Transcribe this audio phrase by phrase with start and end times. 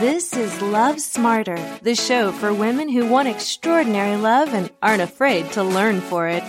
[0.00, 5.50] This is Love Smarter, the show for women who want extraordinary love and aren't afraid
[5.52, 6.44] to learn for it.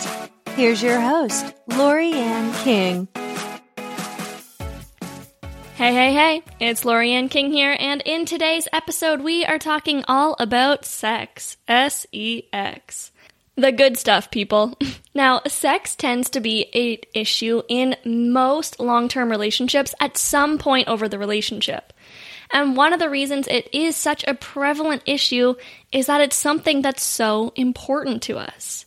[0.50, 3.08] Here's your host, Laurie-Anne King.
[5.74, 10.36] Hey, hey, hey, it's Laurie-Anne King here, and in today's episode, we are talking all
[10.38, 11.56] about sex.
[11.66, 13.10] S E X.
[13.56, 14.78] The good stuff, people.
[15.12, 21.08] Now, sex tends to be a issue in most long-term relationships at some point over
[21.08, 21.92] the relationship.
[22.52, 25.54] And one of the reasons it is such a prevalent issue
[25.92, 28.86] is that it's something that's so important to us.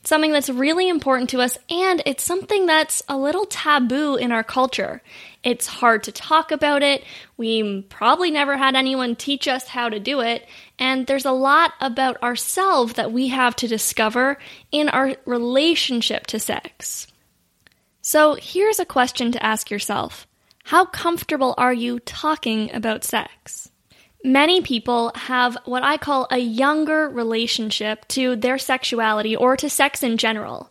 [0.00, 4.32] It's something that's really important to us, and it's something that's a little taboo in
[4.32, 5.00] our culture.
[5.44, 7.04] It's hard to talk about it.
[7.36, 10.44] We probably never had anyone teach us how to do it.
[10.76, 14.38] And there's a lot about ourselves that we have to discover
[14.72, 17.06] in our relationship to sex.
[18.00, 20.26] So here's a question to ask yourself
[20.64, 23.70] How comfortable are you talking about sex?
[24.24, 30.02] Many people have what I call a younger relationship to their sexuality or to sex
[30.02, 30.70] in general.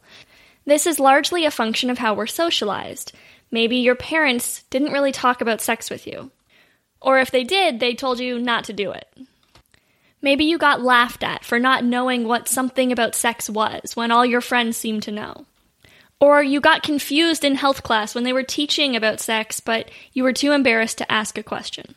[0.66, 3.12] This is largely a function of how we're socialized.
[3.52, 6.32] Maybe your parents didn't really talk about sex with you.
[7.02, 9.08] Or if they did, they told you not to do it.
[10.22, 14.26] Maybe you got laughed at for not knowing what something about sex was when all
[14.26, 15.46] your friends seemed to know.
[16.22, 20.22] Or you got confused in health class when they were teaching about sex, but you
[20.24, 21.96] were too embarrassed to ask a question.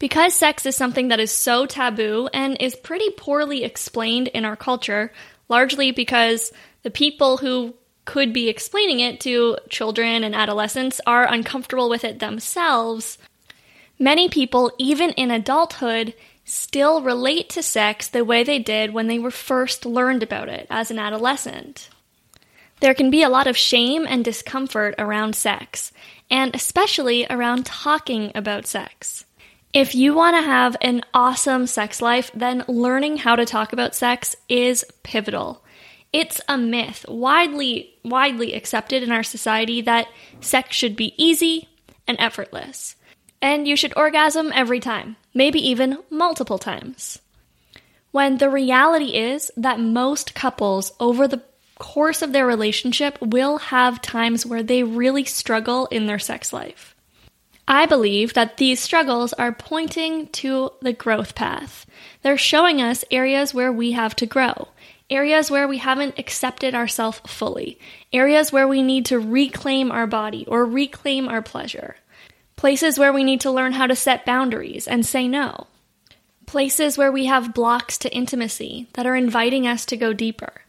[0.00, 4.56] Because sex is something that is so taboo and is pretty poorly explained in our
[4.56, 5.12] culture,
[5.48, 6.52] largely because
[6.82, 12.18] the people who could be explaining it to children and adolescents are uncomfortable with it
[12.18, 13.16] themselves,
[13.96, 19.20] many people, even in adulthood, still relate to sex the way they did when they
[19.20, 21.90] were first learned about it as an adolescent.
[22.82, 25.92] There can be a lot of shame and discomfort around sex,
[26.28, 29.24] and especially around talking about sex.
[29.72, 33.94] If you want to have an awesome sex life, then learning how to talk about
[33.94, 35.64] sex is pivotal.
[36.12, 40.08] It's a myth, widely widely accepted in our society that
[40.40, 41.68] sex should be easy
[42.08, 42.96] and effortless.
[43.40, 47.20] And you should orgasm every time, maybe even multiple times.
[48.10, 51.44] When the reality is that most couples over the
[51.82, 56.94] course of their relationship will have times where they really struggle in their sex life.
[57.66, 61.84] I believe that these struggles are pointing to the growth path.
[62.22, 64.68] They're showing us areas where we have to grow,
[65.10, 67.80] areas where we haven't accepted ourselves fully,
[68.12, 71.96] areas where we need to reclaim our body or reclaim our pleasure,
[72.54, 75.66] places where we need to learn how to set boundaries and say no,
[76.46, 80.62] places where we have blocks to intimacy that are inviting us to go deeper.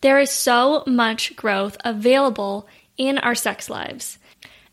[0.00, 4.18] There is so much growth available in our sex lives.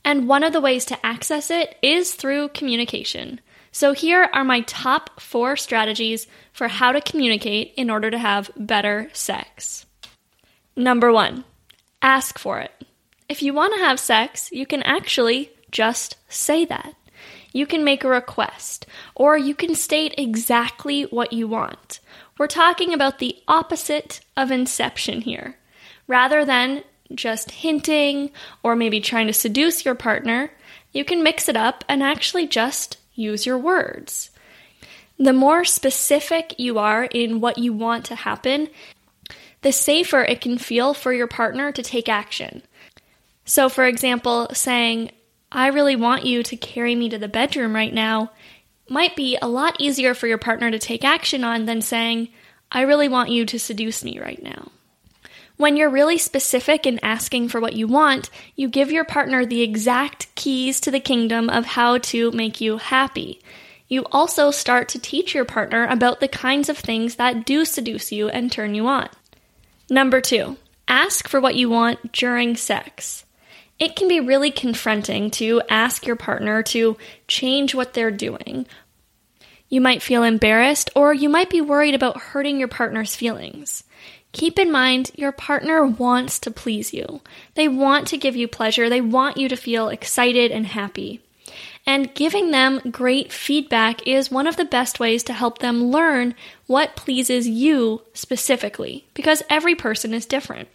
[0.03, 3.41] And one of the ways to access it is through communication.
[3.72, 8.52] So, here are my top four strategies for how to communicate in order to have
[8.56, 9.86] better sex.
[10.75, 11.44] Number one,
[12.02, 12.72] ask for it.
[13.28, 16.94] If you want to have sex, you can actually just say that.
[17.52, 22.00] You can make a request, or you can state exactly what you want.
[22.38, 25.57] We're talking about the opposite of inception here.
[26.06, 28.31] Rather than just hinting
[28.62, 30.51] or maybe trying to seduce your partner,
[30.91, 34.31] you can mix it up and actually just use your words.
[35.18, 38.68] The more specific you are in what you want to happen,
[39.62, 42.63] the safer it can feel for your partner to take action.
[43.45, 45.12] So, for example, saying,
[45.51, 48.31] I really want you to carry me to the bedroom right now,
[48.88, 52.29] might be a lot easier for your partner to take action on than saying,
[52.72, 54.72] I really want you to seduce me right now.
[55.57, 59.62] When you're really specific in asking for what you want, you give your partner the
[59.62, 63.41] exact keys to the kingdom of how to make you happy.
[63.88, 68.12] You also start to teach your partner about the kinds of things that do seduce
[68.12, 69.09] you and turn you on.
[69.90, 70.57] Number two,
[70.88, 73.25] ask for what you want during sex.
[73.78, 76.97] It can be really confronting to ask your partner to
[77.28, 78.66] change what they're doing.
[79.68, 83.83] You might feel embarrassed, or you might be worried about hurting your partner's feelings.
[84.31, 87.22] Keep in mind, your partner wants to please you.
[87.56, 88.89] They want to give you pleasure.
[88.89, 91.22] They want you to feel excited and happy.
[91.86, 96.36] And giving them great feedback is one of the best ways to help them learn
[96.68, 100.68] what pleases you specifically, because every person is different.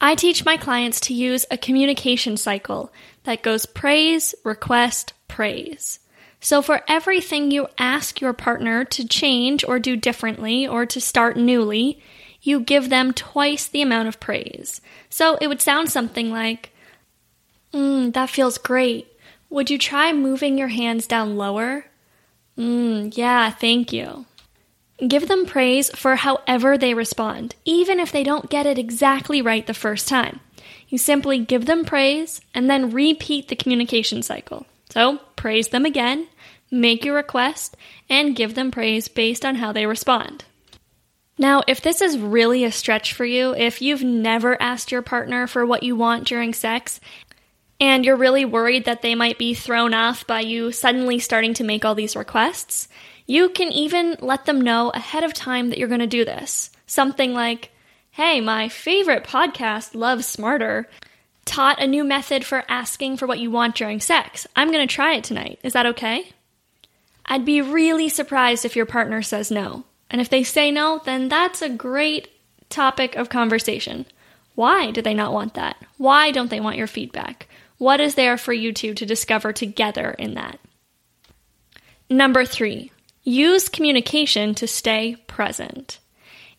[0.00, 2.92] I teach my clients to use a communication cycle
[3.24, 5.98] that goes praise, request, praise.
[6.40, 11.36] So, for everything you ask your partner to change or do differently or to start
[11.36, 12.00] newly,
[12.42, 14.80] you give them twice the amount of praise.
[15.08, 16.72] So it would sound something like,
[17.72, 19.06] Mmm, that feels great.
[19.50, 21.84] Would you try moving your hands down lower?
[22.56, 24.26] Mm, yeah, thank you.
[25.06, 29.66] Give them praise for however they respond, even if they don't get it exactly right
[29.66, 30.40] the first time.
[30.88, 34.66] You simply give them praise and then repeat the communication cycle.
[34.90, 36.26] So, praise them again,
[36.70, 37.76] make your request,
[38.10, 40.44] and give them praise based on how they respond.
[41.38, 45.46] Now, if this is really a stretch for you, if you've never asked your partner
[45.46, 47.00] for what you want during sex,
[47.80, 51.64] and you're really worried that they might be thrown off by you suddenly starting to
[51.64, 52.88] make all these requests,
[53.30, 56.68] you can even let them know ahead of time that you're going to do this.
[56.88, 57.70] Something like,
[58.10, 60.88] hey, my favorite podcast, Love Smarter,
[61.44, 64.48] taught a new method for asking for what you want during sex.
[64.56, 65.60] I'm going to try it tonight.
[65.62, 66.32] Is that okay?
[67.24, 69.84] I'd be really surprised if your partner says no.
[70.10, 72.26] And if they say no, then that's a great
[72.68, 74.06] topic of conversation.
[74.56, 75.76] Why do they not want that?
[75.98, 77.46] Why don't they want your feedback?
[77.78, 80.58] What is there for you two to discover together in that?
[82.10, 82.90] Number three,
[83.22, 85.98] use communication to stay present.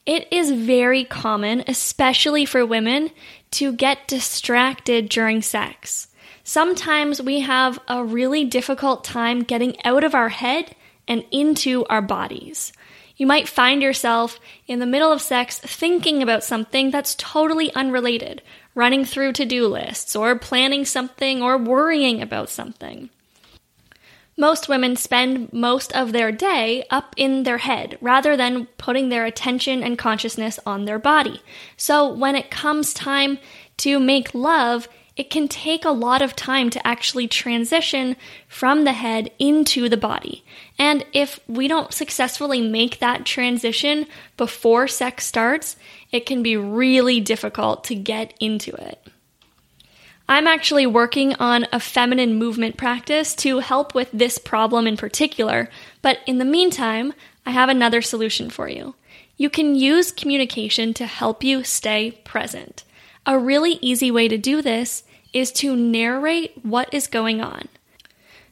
[0.06, 3.12] It is very common, especially for women,
[3.52, 6.08] to get distracted during sex.
[6.44, 10.76] Sometimes we have a really difficult time getting out of our head
[11.08, 12.74] and into our bodies.
[13.16, 18.42] You might find yourself in the middle of sex thinking about something that's totally unrelated,
[18.74, 23.12] running through to do lists, or planning something, or worrying about something.
[24.42, 29.24] Most women spend most of their day up in their head rather than putting their
[29.24, 31.44] attention and consciousness on their body.
[31.78, 33.38] So when it comes time
[33.78, 38.16] to make love, it can take a lot of time to actually transition
[38.48, 40.44] from the head into the body.
[40.80, 44.08] And if we don't successfully make that transition
[44.38, 45.76] before sex starts,
[46.12, 49.08] it can be really difficult to get into it.
[50.28, 55.70] I'm actually working on a feminine movement practice to help with this problem in particular,
[56.02, 57.14] but in the meantime,
[57.46, 58.96] I have another solution for you.
[59.38, 62.84] You can use communication to help you stay present.
[63.26, 65.04] A really easy way to do this
[65.34, 67.68] is to narrate what is going on.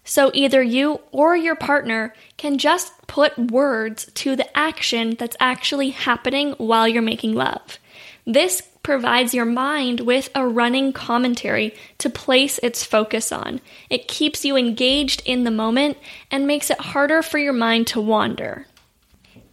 [0.03, 5.91] So either you or your partner can just put words to the action that's actually
[5.91, 7.77] happening while you're making love.
[8.25, 13.61] This provides your mind with a running commentary to place its focus on.
[13.87, 15.95] It keeps you engaged in the moment
[16.31, 18.65] and makes it harder for your mind to wander.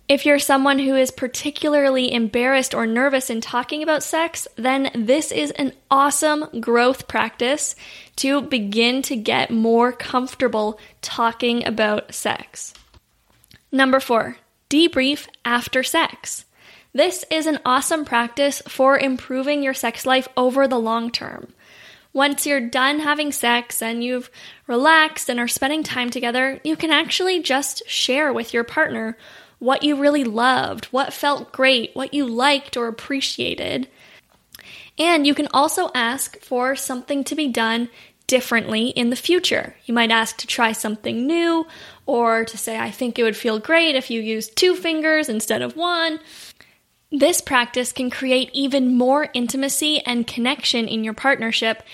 [0.08, 5.30] If you're someone who is particularly embarrassed or nervous in talking about sex, then this
[5.30, 7.76] is an awesome growth practice
[8.16, 12.72] to begin to get more comfortable talking about sex.
[13.70, 14.38] Number four,
[14.70, 16.45] debrief after sex.
[16.96, 21.52] This is an awesome practice for improving your sex life over the long term.
[22.14, 24.30] Once you're done having sex and you've
[24.66, 29.18] relaxed and are spending time together, you can actually just share with your partner
[29.58, 33.88] what you really loved, what felt great, what you liked or appreciated.
[34.96, 37.90] And you can also ask for something to be done
[38.26, 39.76] differently in the future.
[39.84, 41.66] You might ask to try something new
[42.06, 45.60] or to say, I think it would feel great if you used two fingers instead
[45.60, 46.20] of one.
[47.12, 51.84] This practice can create even more intimacy and connection in your partnership,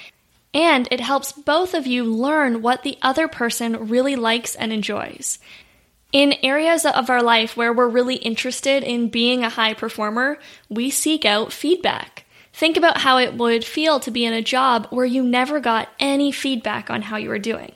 [0.55, 5.38] and it helps both of you learn what the other person really likes and enjoys.
[6.12, 10.38] In areas of our life where we're really interested in being a high performer,
[10.71, 12.25] we seek out feedback.
[12.54, 15.88] Think about how it would feel to be in a job where you never got
[15.99, 17.73] any feedback on how you were doing.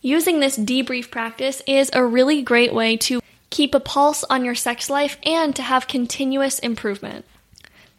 [0.00, 3.20] Using this debrief practice is a really great way to
[3.56, 7.24] keep a pulse on your sex life and to have continuous improvement.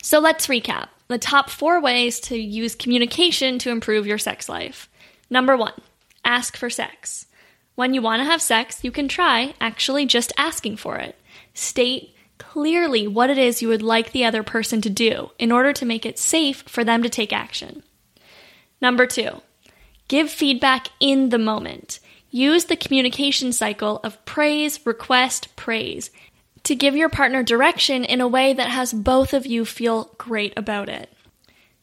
[0.03, 4.87] So let's recap the top four ways to use communication to improve your sex life.
[5.31, 5.73] Number one,
[6.23, 7.25] ask for sex.
[7.73, 11.15] When you want to have sex, you can try actually just asking for it.
[11.55, 15.73] State clearly what it is you would like the other person to do in order
[15.73, 17.81] to make it safe for them to take action.
[18.79, 19.41] Number two,
[20.07, 21.99] give feedback in the moment.
[22.29, 26.11] Use the communication cycle of praise, request, praise
[26.63, 30.53] to give your partner direction in a way that has both of you feel great
[30.57, 31.09] about it.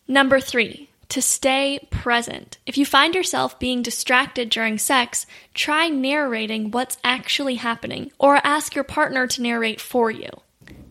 [0.06, 2.58] Number three, to stay present.
[2.66, 8.74] If you find yourself being distracted during sex, try narrating what's actually happening or ask
[8.74, 10.28] your partner to narrate for you.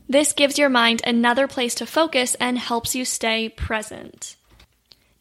[0.10, 4.36] This gives your mind another place to focus and helps you stay present.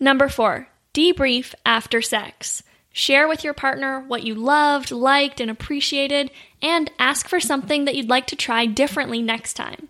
[0.00, 2.62] Number four, debrief after sex.
[2.92, 6.30] Share with your partner what you loved, liked, and appreciated,
[6.60, 9.88] and ask for something that you'd like to try differently next time.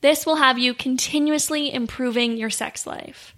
[0.00, 3.34] This will have you continuously improving your sex life.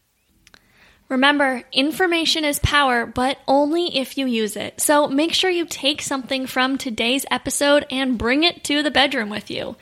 [1.09, 4.80] Remember, information is power, but only if you use it.
[4.80, 9.28] So make sure you take something from today's episode and bring it to the bedroom
[9.28, 9.76] with you.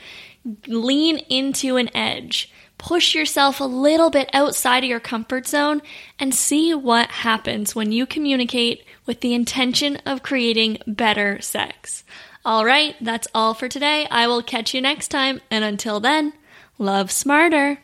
[0.66, 2.50] Lean into an edge.
[2.78, 5.82] Push yourself a little bit outside of your comfort zone
[6.18, 12.04] and see what happens when you communicate with the intention of creating better sex.
[12.44, 14.06] All right, that's all for today.
[14.11, 16.32] I will catch you next time, and until then,
[16.78, 17.80] love smarter.